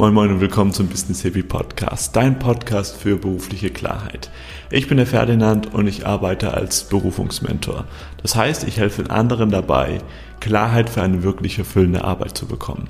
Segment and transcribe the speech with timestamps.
[0.00, 4.30] Moin Moin und willkommen zum Business Heavy Podcast, dein Podcast für berufliche Klarheit.
[4.70, 7.84] Ich bin der Ferdinand und ich arbeite als Berufungsmentor.
[8.22, 9.98] Das heißt, ich helfe anderen dabei,
[10.38, 12.88] Klarheit für eine wirklich erfüllende Arbeit zu bekommen.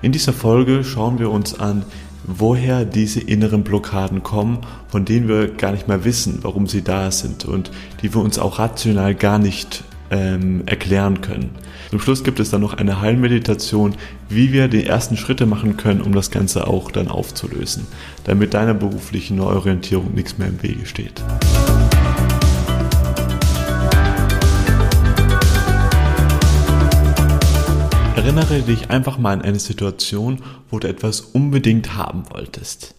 [0.00, 1.84] In dieser Folge schauen wir uns an,
[2.24, 7.10] woher diese inneren Blockaden kommen, von denen wir gar nicht mehr wissen, warum sie da
[7.10, 7.70] sind und
[8.00, 11.50] die wir uns auch rational gar nicht ähm, erklären können.
[11.90, 13.94] Zum Schluss gibt es dann noch eine Heilmeditation,
[14.28, 17.86] wie wir die ersten Schritte machen können, um das Ganze auch dann aufzulösen,
[18.24, 21.22] damit deiner beruflichen Neuorientierung nichts mehr im Wege steht.
[28.16, 32.94] Erinnere dich einfach mal an eine Situation, wo du etwas unbedingt haben wolltest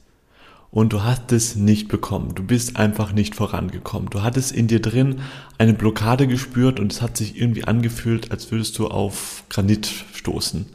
[0.71, 2.33] und du hast es nicht bekommen.
[2.33, 4.09] Du bist einfach nicht vorangekommen.
[4.09, 5.19] Du hattest in dir drin
[5.57, 10.65] eine Blockade gespürt und es hat sich irgendwie angefühlt, als würdest du auf Granit stoßen.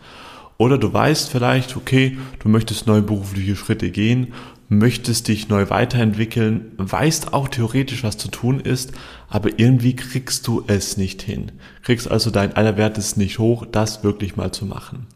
[0.59, 4.33] Oder du weißt vielleicht, okay, du möchtest neue berufliche Schritte gehen,
[4.69, 8.93] möchtest dich neu weiterentwickeln, weißt auch theoretisch, was zu tun ist,
[9.29, 11.53] aber irgendwie kriegst du es nicht hin.
[11.83, 15.07] Kriegst also dein Allerwertes nicht hoch, das wirklich mal zu machen.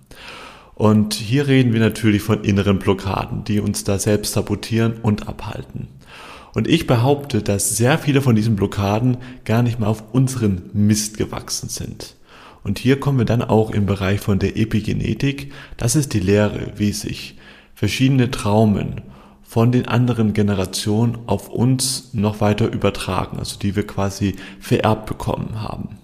[0.81, 5.89] Und hier reden wir natürlich von inneren Blockaden, die uns da selbst sabotieren und abhalten.
[6.55, 11.19] Und ich behaupte, dass sehr viele von diesen Blockaden gar nicht mal auf unseren Mist
[11.19, 12.17] gewachsen sind.
[12.65, 15.53] Und hier kommen wir dann auch im Bereich von der Epigenetik.
[15.77, 17.37] Das ist die Lehre, wie sich
[17.75, 19.03] verschiedene Traumen
[19.43, 25.61] von den anderen Generationen auf uns noch weiter übertragen, also die wir quasi vererbt bekommen
[25.61, 26.00] haben.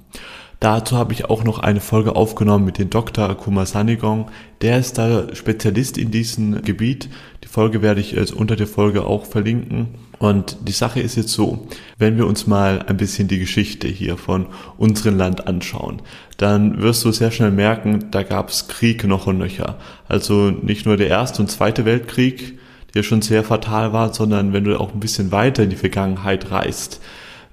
[0.66, 3.30] Dazu habe ich auch noch eine Folge aufgenommen mit dem Dr.
[3.30, 4.32] Akuma Sanigong.
[4.62, 7.08] Der ist da Spezialist in diesem Gebiet.
[7.44, 9.94] Die Folge werde ich jetzt unter der Folge auch verlinken.
[10.18, 14.16] Und die Sache ist jetzt so, wenn wir uns mal ein bisschen die Geschichte hier
[14.16, 16.02] von unserem Land anschauen,
[16.36, 19.76] dann wirst du sehr schnell merken, da gab es Krieg noch und nöcher.
[20.08, 22.58] Also nicht nur der Erste und Zweite Weltkrieg,
[22.94, 26.50] der schon sehr fatal war, sondern wenn du auch ein bisschen weiter in die Vergangenheit
[26.50, 27.00] reist,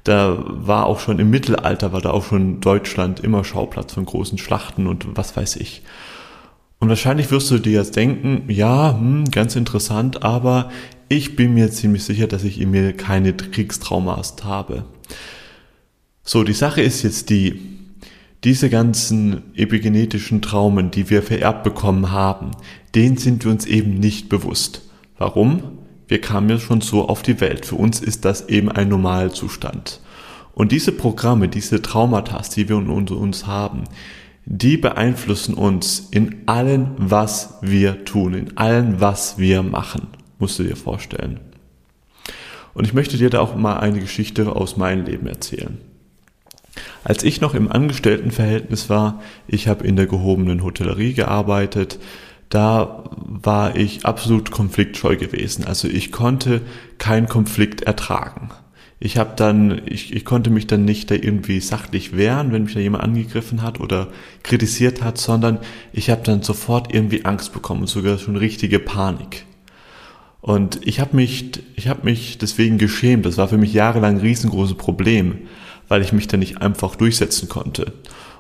[0.04, 4.38] da war auch schon im Mittelalter, war da auch schon Deutschland immer Schauplatz von großen
[4.38, 5.84] Schlachten und was weiß ich.
[6.80, 10.70] Und wahrscheinlich wirst du dir jetzt denken, ja, hm, ganz interessant, aber
[11.08, 14.84] ich bin mir ziemlich sicher, dass ich in mir keine Kriegstraumas habe.
[16.24, 17.62] So, die Sache ist jetzt die,
[18.44, 22.52] diese ganzen epigenetischen Traumen, die wir vererbt bekommen haben,
[22.96, 24.82] denen sind wir uns eben nicht bewusst.
[25.18, 25.83] Warum?
[26.08, 27.66] Wir kamen ja schon so auf die Welt.
[27.66, 30.02] Für uns ist das eben ein Normalzustand.
[30.54, 33.86] Und diese Programme, diese Traumata, die wir in uns haben,
[34.46, 40.64] die beeinflussen uns in allem, was wir tun, in allem, was wir machen, musst du
[40.64, 41.40] dir vorstellen.
[42.74, 45.78] Und ich möchte dir da auch mal eine Geschichte aus meinem Leben erzählen.
[47.04, 52.00] Als ich noch im Angestelltenverhältnis war, ich habe in der gehobenen Hotellerie gearbeitet,
[52.54, 55.66] da war ich absolut konfliktscheu gewesen.
[55.66, 56.62] Also ich konnte
[57.00, 58.52] keinen Konflikt ertragen.
[59.00, 62.76] Ich habe dann, ich, ich konnte mich dann nicht da irgendwie sachlich wehren, wenn mich
[62.76, 64.10] da jemand angegriffen hat oder
[64.44, 65.58] kritisiert hat, sondern
[65.94, 69.46] ich habe dann sofort irgendwie Angst bekommen, sogar schon richtige Panik.
[70.40, 73.26] Und ich habe mich, ich habe mich deswegen geschämt.
[73.26, 75.40] Das war für mich jahrelang ein riesengroßes Problem,
[75.88, 77.94] weil ich mich da nicht einfach durchsetzen konnte.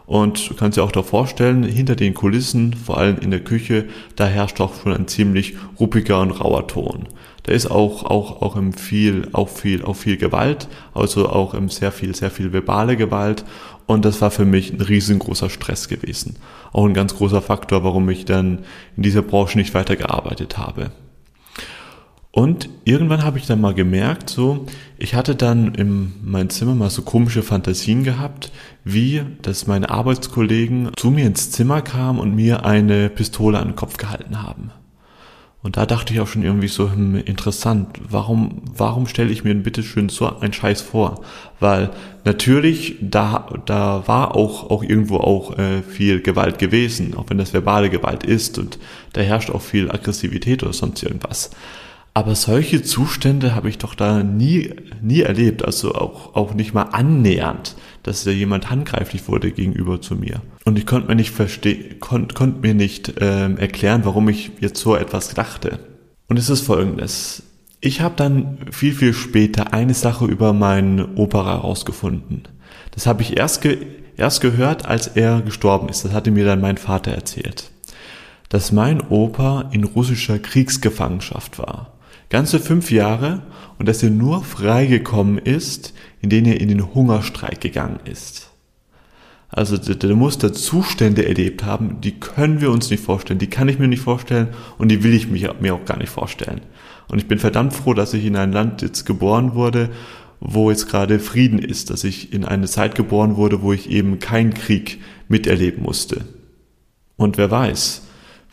[0.05, 3.85] Und du kannst dir auch da vorstellen, hinter den Kulissen, vor allem in der Küche,
[4.15, 7.07] da herrscht auch schon ein ziemlich ruppiger und rauer Ton.
[7.43, 11.69] Da ist auch, auch, auch im viel, auch viel, auch viel Gewalt, also auch im
[11.69, 13.43] sehr viel, sehr viel verbale Gewalt.
[13.85, 16.37] Und das war für mich ein riesengroßer Stress gewesen.
[16.71, 18.59] Auch ein ganz großer Faktor, warum ich dann
[18.95, 20.91] in dieser Branche nicht weitergearbeitet habe.
[22.35, 24.65] Und irgendwann habe ich dann mal gemerkt, so,
[24.97, 28.51] ich hatte dann in meinem Zimmer mal so komische Fantasien gehabt,
[28.83, 33.75] wie, dass meine Arbeitskollegen zu mir ins Zimmer kamen und mir eine Pistole an den
[33.75, 34.71] Kopf gehalten haben.
[35.61, 39.53] Und da dachte ich auch schon irgendwie so, hm, interessant, warum, warum stelle ich mir
[39.53, 41.21] denn bitte schön so einen Scheiß vor?
[41.59, 41.91] Weil
[42.25, 47.53] natürlich, da, da war auch, auch irgendwo auch äh, viel Gewalt gewesen, auch wenn das
[47.53, 48.79] verbale Gewalt ist und
[49.13, 51.51] da herrscht auch viel Aggressivität oder sonst irgendwas.
[52.15, 54.71] Aber solche Zustände habe ich doch da nie,
[55.01, 60.15] nie erlebt, also auch, auch nicht mal annähernd, dass da jemand handgreiflich wurde gegenüber zu
[60.15, 60.41] mir.
[60.63, 64.79] Und ich konnte mir nicht verstehen, konnte konnt mir nicht ähm, erklären, warum ich jetzt
[64.79, 65.79] so etwas dachte.
[66.27, 67.43] Und es ist folgendes.
[67.81, 72.43] Ich habe dann viel, viel später eine Sache über meinen Opa herausgefunden.
[72.91, 73.77] Das habe ich erst, ge
[74.17, 76.05] erst gehört, als er gestorben ist.
[76.05, 77.71] Das hatte mir dann mein Vater erzählt.
[78.49, 81.92] Dass mein Opa in russischer Kriegsgefangenschaft war
[82.33, 83.43] ganze fünf Jahre
[83.77, 88.49] und dass er nur freigekommen ist, indem er in den Hungerstreik gegangen ist.
[89.49, 93.69] Also der, muss da Zustände erlebt haben, die können wir uns nicht vorstellen, die kann
[93.69, 94.47] ich mir nicht vorstellen
[94.79, 96.61] und die will ich mir auch gar nicht vorstellen.
[97.07, 99.91] Und ich bin verdammt froh, dass ich in ein Land jetzt geboren wurde,
[100.39, 104.17] wo jetzt gerade Frieden ist, dass ich in eine Zeit geboren wurde, wo ich eben
[104.17, 106.25] keinen Krieg miterleben musste.
[107.15, 108.01] Und wer weiß,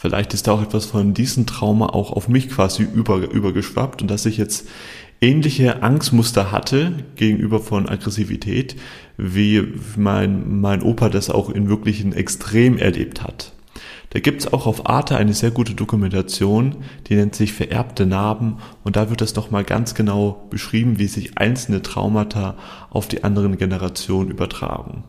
[0.01, 4.11] vielleicht ist da auch etwas von diesem Trauma auch auf mich quasi über, übergeschwappt und
[4.11, 4.67] dass ich jetzt
[5.21, 8.77] ähnliche Angstmuster hatte gegenüber von Aggressivität,
[9.19, 9.63] wie
[9.97, 13.53] mein, mein Opa das auch in wirklichen Extrem erlebt hat.
[14.13, 16.77] Da gibt's auch auf Arte eine sehr gute Dokumentation,
[17.07, 21.39] die nennt sich Vererbte Narben und da wird das nochmal ganz genau beschrieben, wie sich
[21.39, 22.57] einzelne Traumata
[22.89, 25.05] auf die anderen Generationen übertragen.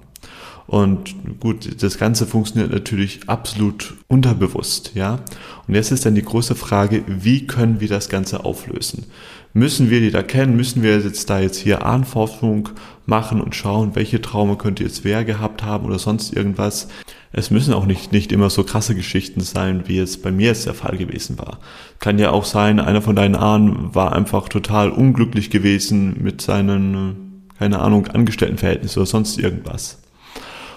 [0.71, 5.19] Und gut, das Ganze funktioniert natürlich absolut unterbewusst, ja.
[5.67, 9.03] Und jetzt ist dann die große Frage, wie können wir das Ganze auflösen?
[9.51, 10.55] Müssen wir die da kennen?
[10.55, 12.69] Müssen wir jetzt da jetzt hier Ahnforschung
[13.05, 16.87] machen und schauen, welche Traume könnte jetzt wer gehabt haben oder sonst irgendwas?
[17.33, 20.67] Es müssen auch nicht, nicht immer so krasse Geschichten sein, wie es bei mir jetzt
[20.67, 21.59] der Fall gewesen war.
[21.99, 27.41] Kann ja auch sein, einer von deinen Ahnen war einfach total unglücklich gewesen mit seinen,
[27.59, 30.00] keine Ahnung, Angestelltenverhältnissen oder sonst irgendwas.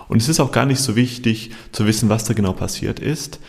[0.09, 3.41] Und es ist auch gar nicht so wichtig zu wissen, was da genau passiert ist.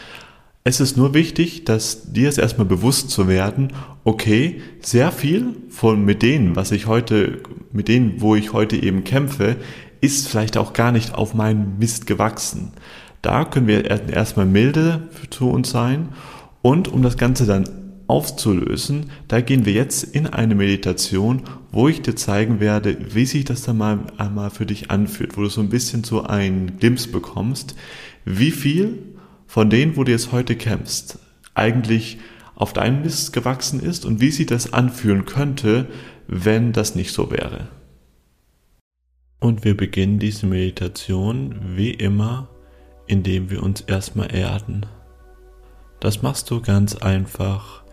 [0.64, 3.72] Es ist nur wichtig, dass dir es erstmal bewusst zu werden,
[4.04, 9.04] okay, sehr viel von mit denen, was ich heute, mit denen, wo ich heute eben
[9.04, 9.58] kämpfe,
[10.02, 12.72] ist vielleicht auch gar nicht auf meinen Mist gewachsen.
[13.22, 16.10] Da können wir erstmal milde zu uns sein
[16.64, 22.02] und um das Ganze dann aufzulösen, da gehen wir jetzt in eine Meditation, wo ich
[22.02, 25.62] dir zeigen werde, wie sich das dann mal einmal für dich anfühlt, wo du so
[25.62, 27.76] ein bisschen so einen Glimpse bekommst,
[28.26, 29.16] wie viel
[29.48, 31.20] von denen, wo du jetzt heute kämpfst,
[31.54, 32.18] eigentlich
[32.56, 35.88] auf deinen Mist gewachsen ist und wie sich das anfühlen könnte,
[36.28, 37.68] wenn das nicht so wäre.
[39.40, 42.50] Und wir beginnen diese Meditation wie immer,
[43.08, 44.86] indem wir uns erstmal erden.
[46.00, 47.85] Das machst du ganz einfach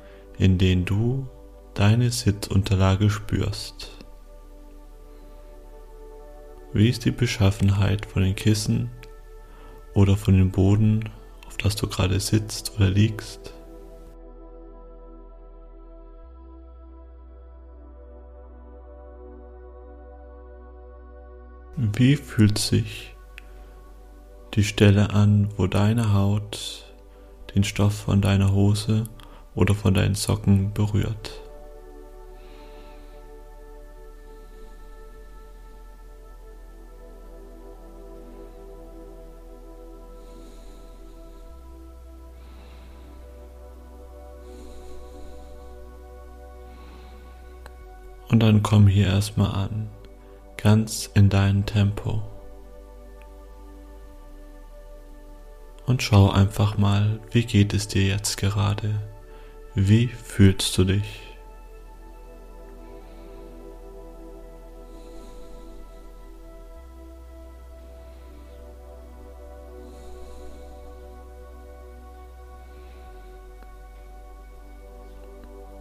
[0.43, 1.29] in denen du
[1.73, 3.97] deine Sitzunterlage spürst.
[6.73, 8.91] Wie ist die Beschaffenheit von den Kissen
[9.95, 11.09] oder von dem Boden,
[11.47, 13.55] auf das du gerade sitzt oder liegst?
[21.77, 23.15] Wie fühlt sich
[24.55, 26.93] die Stelle an, wo deine Haut
[27.55, 29.05] den Stoff von deiner Hose
[29.55, 31.43] oder von deinen Socken berührt.
[48.29, 49.91] Und dann komm hier erstmal an,
[50.57, 52.23] ganz in deinem Tempo.
[55.85, 59.12] Und schau einfach mal, wie geht es dir jetzt gerade.
[59.75, 61.21] Wie fühlst du dich?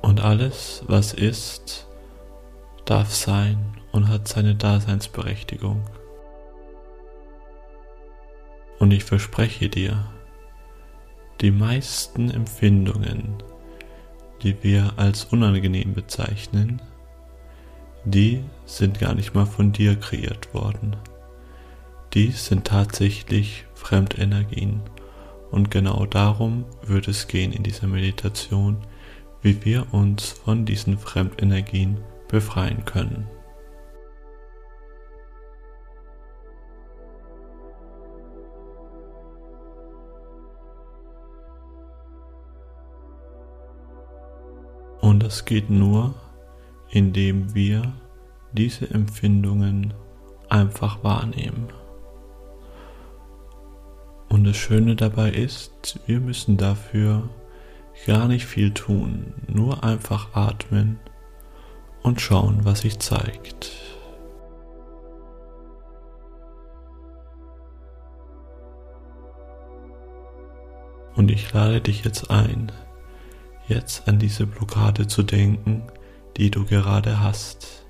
[0.01, 1.85] Und alles, was ist,
[2.85, 5.83] darf sein und hat seine Daseinsberechtigung.
[8.79, 10.09] Und ich verspreche dir,
[11.41, 13.43] die meisten Empfindungen,
[14.43, 16.81] die wir als unangenehm bezeichnen,
[18.05, 20.95] die sind gar nicht mal von dir kreiert worden.
[22.13, 24.81] Die sind tatsächlich Fremdenergien.
[25.51, 28.77] Und genau darum wird es gehen in dieser Meditation,
[29.41, 33.27] wie wir uns von diesen Fremdenergien befreien können.
[45.11, 46.15] Und das geht nur,
[46.89, 47.91] indem wir
[48.53, 49.93] diese Empfindungen
[50.47, 51.67] einfach wahrnehmen.
[54.29, 57.27] Und das Schöne dabei ist, wir müssen dafür
[58.05, 60.97] gar nicht viel tun, nur einfach atmen
[62.03, 63.73] und schauen, was sich zeigt.
[71.15, 72.71] Und ich lade dich jetzt ein,
[73.71, 75.83] jetzt an diese Blockade zu denken,
[76.37, 77.85] die du gerade hast.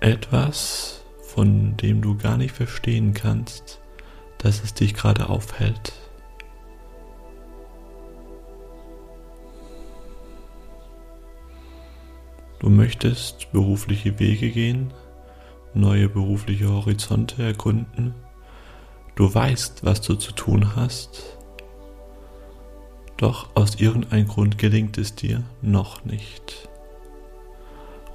[0.00, 3.80] Etwas, von dem du gar nicht verstehen kannst,
[4.38, 5.92] dass es dich gerade aufhält.
[12.58, 14.94] Du möchtest berufliche Wege gehen,
[15.74, 18.14] neue berufliche Horizonte ergründen.
[19.14, 21.38] Du weißt, was du zu tun hast.
[23.22, 26.68] Doch aus irgendeinem Grund gelingt es dir noch nicht.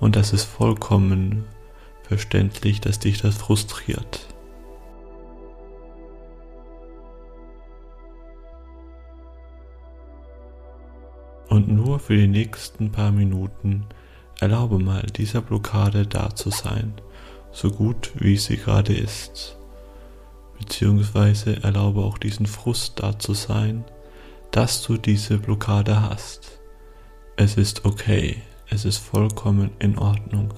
[0.02, 1.46] Und das ist vollkommen
[2.04, 4.28] verständlich, dass dich das frustriert.
[11.48, 13.86] Und nur für die nächsten paar Minuten
[14.42, 16.92] erlaube mal dieser Blockade da zu sein,
[17.54, 19.58] so gut wie sie gerade ist.
[20.60, 23.86] Beziehungsweise erlaube auch diesen Frust da zu sein,
[24.58, 26.60] dass du diese Blockade hast.
[27.36, 30.52] Es ist okay, es ist vollkommen in Ordnung.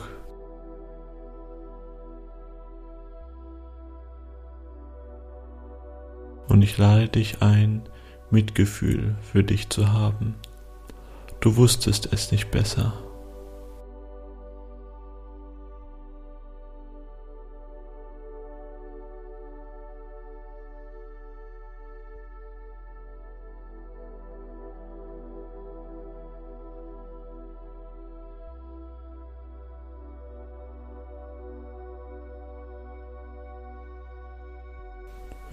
[6.48, 7.82] Und ich lade dich ein,
[8.30, 10.36] Mitgefühl für dich zu haben.
[11.42, 12.94] Du wusstest es nicht besser.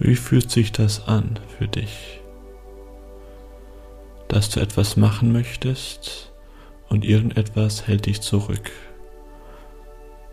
[0.07, 2.21] Wie fühlt sich das an für dich?
[4.29, 6.31] Dass du etwas machen möchtest
[6.87, 8.71] und irgendetwas hält dich zurück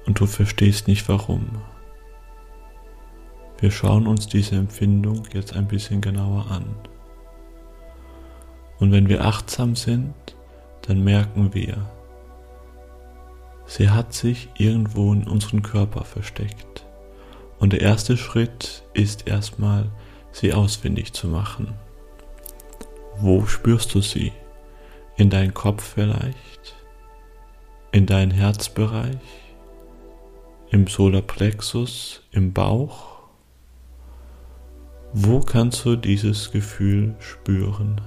[0.07, 1.61] und du verstehst nicht warum.
[3.59, 6.67] Wir schauen uns diese Empfindung jetzt ein bisschen genauer an.
[8.79, 10.15] Und wenn wir achtsam sind,
[10.83, 11.91] dann merken wir,
[13.67, 16.87] sie hat sich irgendwo in unserem Körper versteckt.
[17.65, 19.91] Und der erste Schritt ist erstmal,
[20.33, 21.73] sie ausfindig zu machen.
[23.17, 24.33] Wo spürst du sie?
[25.17, 26.77] In deinen Kopf vielleicht?
[27.91, 29.17] In deinen Herzbereich?
[30.73, 32.21] Im Solarplexus?
[32.33, 33.23] Im Bauch?
[35.15, 37.99] Wo kannst du dieses Gefühl spüren?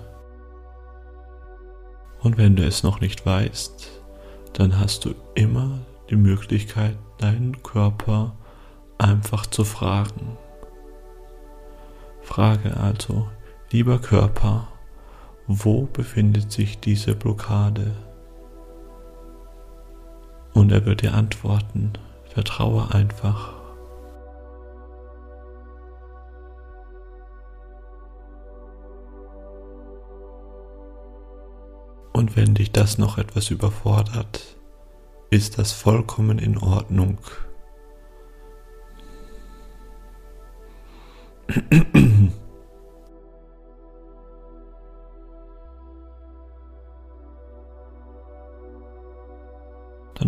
[2.20, 3.90] Und wenn du es noch nicht weißt,
[4.54, 5.80] dann hast du immer
[6.12, 8.47] die Möglichkeit, deinen Körper zu
[8.98, 10.38] einfach zu fragen.
[12.22, 13.28] Frage also,
[13.72, 14.68] lieber Körper,
[15.48, 17.96] wo befindet sich diese Blockade?
[20.54, 21.94] Und er wird dir antworten,
[22.34, 23.54] vertraue einfach.
[32.12, 34.58] Und wenn dich das noch etwas überfordert,
[35.30, 37.20] ist das vollkommen in Ordnung.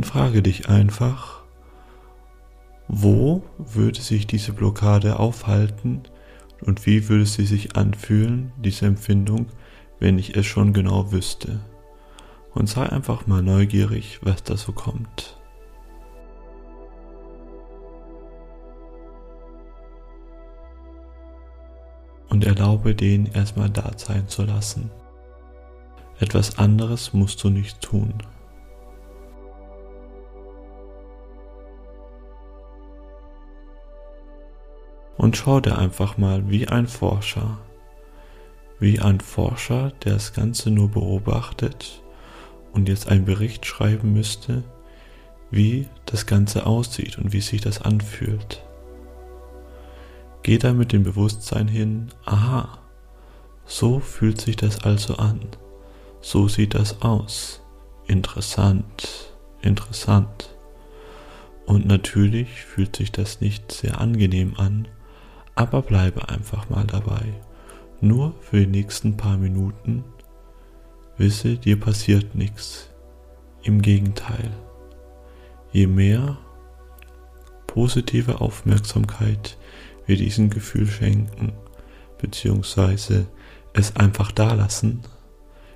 [0.10, 1.44] Frage dich einfach,
[2.88, 6.02] wo würde sich diese Blockade aufhalten
[6.62, 9.46] und wie würde sie sich anfühlen, diese Empfindung,
[10.00, 11.60] wenn ich es schon genau wüsste.
[12.56, 15.36] Und sei einfach mal neugierig, was da so kommt.
[22.30, 24.92] und erlaube den erstmal da sein zu lassen.
[26.20, 28.14] Etwas anderes musst du nicht tun.
[35.20, 37.58] Und schau dir einfach mal wie ein Forscher,
[38.80, 42.02] wie ein Forscher, der das Ganze nur beobachtet
[42.72, 44.64] und jetzt einen Bericht schreiben müsste,
[45.52, 48.64] wie das Ganze aussieht und wie sich das anfühlt.
[50.42, 52.80] Geh da mit dem Bewusstsein hin, aha,
[53.66, 55.42] so fühlt sich das also an,
[56.22, 57.62] so sieht das aus,
[58.08, 60.56] interessant, interessant.
[61.66, 64.88] Und natürlich fühlt sich das nicht sehr angenehm an,
[65.56, 67.34] aber bleibe einfach mal dabei.
[68.02, 70.04] Nur für die nächsten paar Minuten.
[71.18, 72.90] Wisse, dir passiert nichts.
[73.64, 74.52] Im Gegenteil.
[75.72, 76.38] Je mehr
[77.68, 79.58] positive Aufmerksamkeit
[80.06, 81.54] wir diesem Gefühl schenken,
[82.18, 83.28] beziehungsweise
[83.74, 85.02] es einfach da lassen,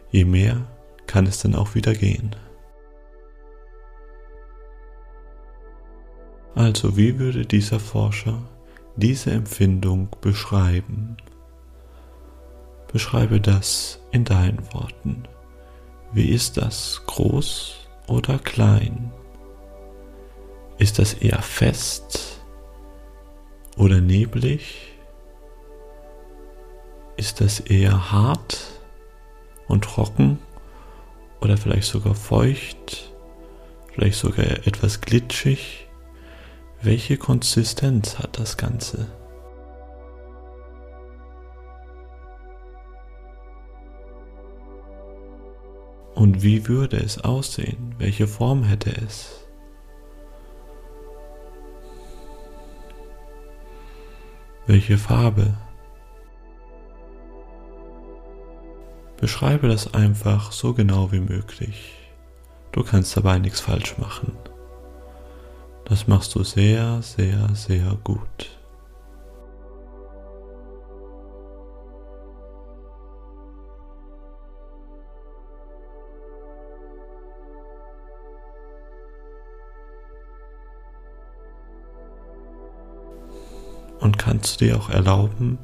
[0.10, 0.66] je mehr
[1.06, 2.36] kann es dann auch wieder gehen.
[6.56, 8.42] Also wie würde dieser Forscher
[8.96, 11.18] diese Empfindung beschreiben?
[12.92, 15.24] Beschreibe das in deinen Worten.
[16.12, 17.02] Wie ist das?
[17.08, 19.12] Groß oder klein?
[20.78, 22.40] Ist das eher fest
[23.78, 24.92] oder neblig?
[27.18, 28.60] Ist das eher hart
[29.68, 30.40] und trocken
[31.42, 33.12] oder vielleicht sogar feucht,
[33.94, 35.83] vielleicht sogar etwas glitschig?
[36.86, 39.08] Welche Konsistenz hat das Ganze?
[46.14, 47.96] Und wie würde es aussehen?
[48.00, 49.48] Welche Form hätte es?
[54.68, 55.54] Welche Farbe?
[59.22, 61.94] Beschreibe das einfach so genau wie möglich.
[62.74, 64.38] Du kannst dabei nichts falsch machen.
[65.86, 68.58] Das machst du sehr, sehr, sehr gut.
[84.00, 85.58] Und kannst du dir auch erlauben,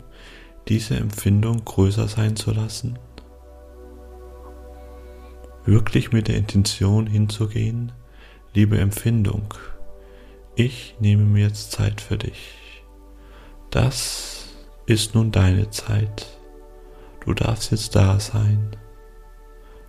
[0.67, 2.99] diese Empfindung größer sein zu lassen?
[5.65, 7.91] Wirklich mit der Intention hinzugehen,
[8.53, 9.53] liebe Empfindung,
[10.59, 12.83] ich nehme mir jetzt Zeit für dich.
[13.69, 14.49] Das
[14.87, 16.27] ist nun deine Zeit.
[17.23, 18.75] Du darfst jetzt da sein.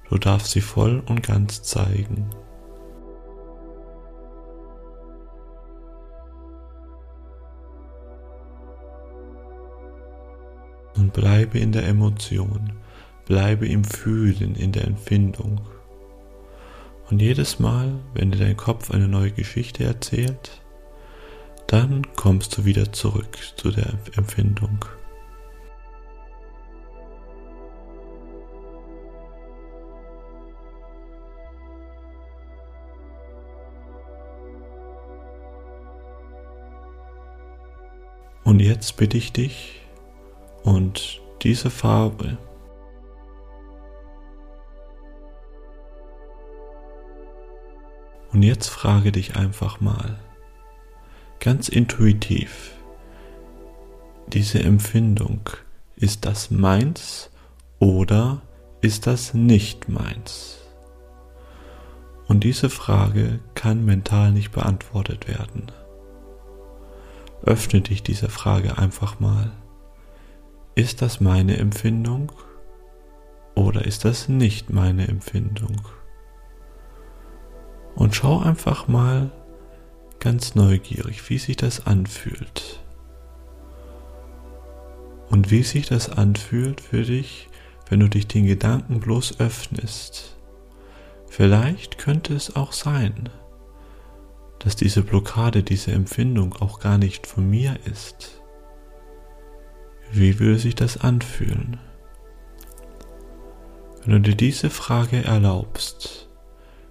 [0.09, 2.31] Du darfst sie voll und ganz zeigen.
[10.95, 12.75] Und bleibe in der Emotion,
[13.27, 15.61] bleibe im Fühlen, in der Empfindung.
[17.11, 20.60] Und jedes Mal, wenn dir dein Kopf eine neue Geschichte erzählt,
[21.71, 24.85] dann kommst du wieder zurück zu der Empfindung.
[38.43, 39.81] Und jetzt bitte ich dich
[40.65, 42.37] und diese Farbe
[48.33, 50.17] Und jetzt frage dich einfach mal,
[51.41, 52.73] ganz intuitiv,
[54.29, 55.41] diese Empfindung,
[55.97, 57.31] ist das meins
[57.79, 58.43] oder
[58.83, 60.59] ist das nicht meins?
[62.29, 65.73] Und diese Frage kann mental nicht beantwortet werden.
[67.43, 69.51] Öffne dich dieser Frage einfach mal.
[70.75, 72.31] Ist das meine Empfindung
[73.55, 75.81] oder ist das nicht meine Empfindung?
[77.97, 79.33] Und schau einfach mal
[80.21, 82.81] ganz neugierig, wie sich das anfühlt.
[85.29, 87.49] Und wie sich das anfühlt für dich,
[87.89, 90.37] wenn du dich den Gedanken bloß öffnest.
[91.29, 93.29] Vielleicht könnte es auch sein,
[94.61, 98.41] dass diese Blockade, diese Empfindung auch gar nicht von mir ist.
[100.13, 101.79] Wie würde sich das anfühlen?
[104.05, 106.29] Wenn du dir diese Frage erlaubst,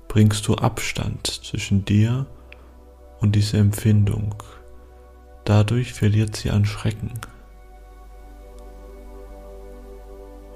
[0.08, 2.39] bringst du Abstand zwischen dir und
[3.22, 4.36] dieser Empfindung.
[5.46, 7.12] Dadurch verliert sie an Schrecken.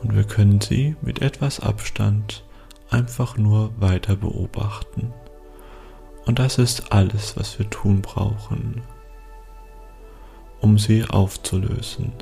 [0.02, 2.44] Und wir können sie mit etwas Abstand
[2.90, 5.14] einfach nur weiter beobachten.
[6.26, 8.82] Und das ist alles, was wir tun brauchen,
[10.62, 12.14] um sie aufzulösen.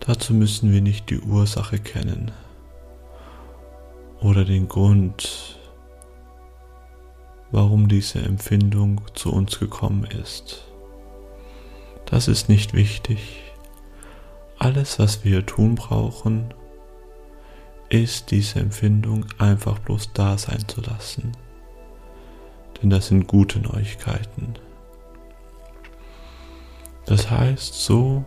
[0.00, 2.30] Dazu müssen wir nicht die Ursache kennen
[4.20, 5.58] oder den Grund,
[7.54, 10.64] warum diese Empfindung zu uns gekommen ist.
[12.04, 13.44] Das ist nicht wichtig.
[14.58, 16.52] Alles, was wir tun brauchen,
[17.90, 21.30] ist diese Empfindung einfach bloß da sein zu lassen.
[22.82, 24.54] Denn das sind gute Neuigkeiten.
[27.06, 28.24] Das heißt, so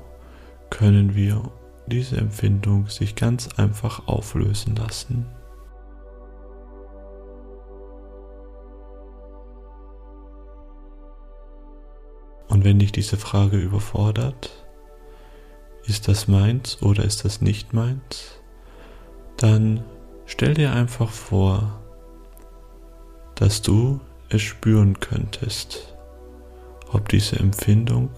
[0.70, 1.52] können wir
[1.88, 5.26] diese Empfindung sich ganz einfach auflösen lassen.
[12.68, 14.52] Wenn dich diese Frage überfordert,
[15.86, 18.42] ist das meins oder ist das nicht meins,
[19.38, 19.86] dann
[20.26, 21.82] stell dir einfach vor,
[23.36, 25.96] dass du es spüren könntest,
[26.92, 28.10] ob diese Empfindung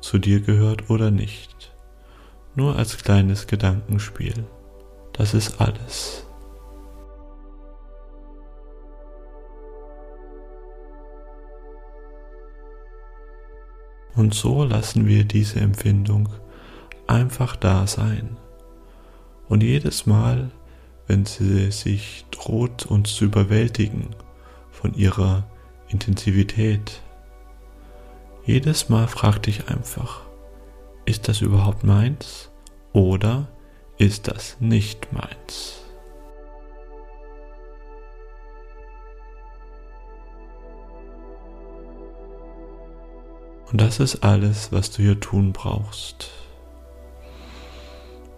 [0.00, 1.72] zu dir gehört oder nicht.
[2.56, 4.34] Nur als kleines Gedankenspiel.
[5.12, 6.26] Das ist alles.
[14.14, 16.28] Und so lassen wir diese Empfindung
[17.06, 18.36] einfach da sein.
[19.48, 20.50] Und jedes Mal,
[21.06, 24.14] wenn sie sich droht, uns zu überwältigen
[24.70, 25.44] von ihrer
[25.88, 27.02] Intensivität,
[28.44, 30.22] jedes Mal frag dich einfach,
[31.04, 32.50] ist das überhaupt meins
[32.92, 33.48] oder
[33.98, 35.81] ist das nicht meins?
[43.72, 46.30] Und das ist alles, was du hier tun brauchst.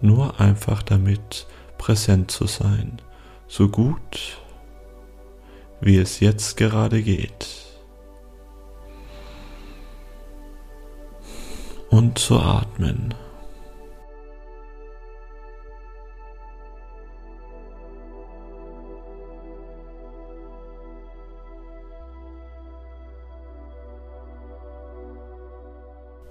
[0.00, 3.00] Nur einfach damit präsent zu sein,
[3.48, 4.38] so gut
[5.80, 7.48] wie es jetzt gerade geht.
[11.90, 13.12] Und zu atmen.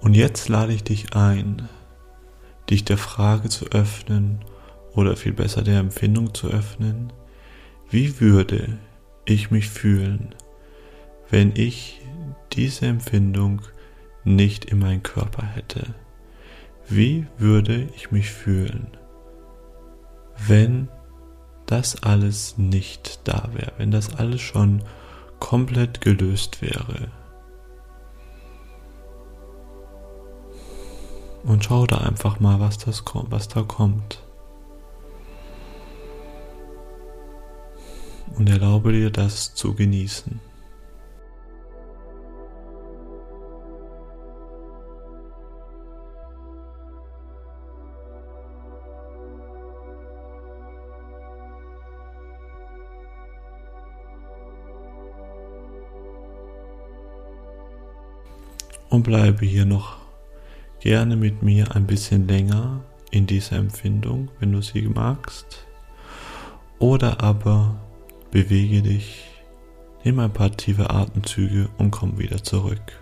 [0.04, 1.66] Und jetzt lade ich dich ein,
[2.68, 4.44] dich der Frage zu öffnen
[4.92, 7.10] oder viel besser der Empfindung zu öffnen,
[7.88, 8.76] wie würde
[9.24, 10.34] ich mich fühlen,
[11.30, 12.02] wenn ich
[12.52, 13.62] diese Empfindung
[14.24, 15.94] nicht in meinem Körper hätte?
[16.86, 18.88] Wie würde ich mich fühlen,
[20.46, 20.88] wenn
[21.64, 24.84] das alles nicht da wäre, wenn das alles schon
[25.40, 27.08] komplett gelöst wäre?
[31.44, 34.22] Und schau da einfach mal, was, das, was da kommt.
[38.36, 40.40] Und erlaube dir das zu genießen.
[58.94, 60.03] und bleibe hier noch
[60.84, 65.66] gerne mit mir ein bisschen länger in dieser Empfindung, wenn du sie magst.
[66.78, 67.76] Oder aber
[68.30, 69.24] bewege dich,
[70.04, 73.00] nimm ein paar tiefe Atemzüge und komm wieder zurück.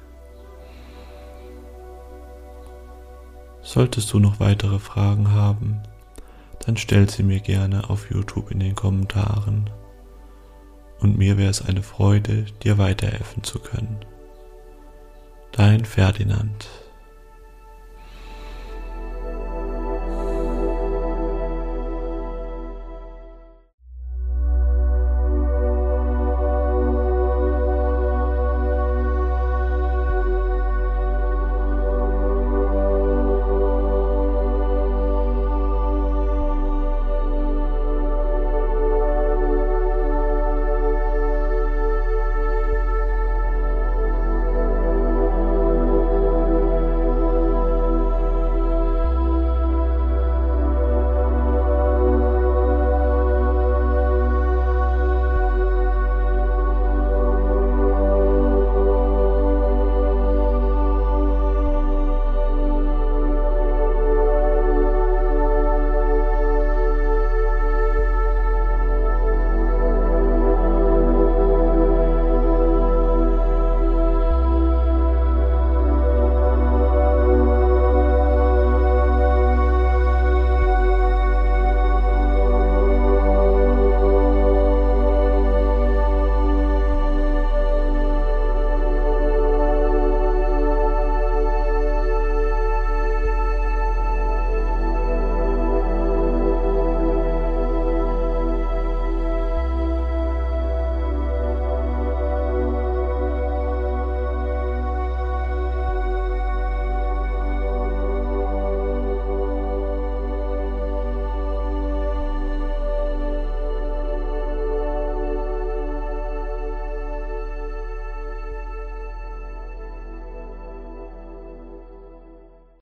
[3.63, 5.83] Solltest du noch weitere Fragen haben,
[6.65, 9.69] dann stell sie mir gerne auf YouTube in den Kommentaren.
[11.01, 14.05] Und mir wäre es eine Freude, dir weiterhelfen zu können.
[15.51, 16.69] Dein Ferdinand.